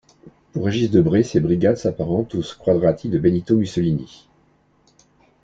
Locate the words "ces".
1.23-1.39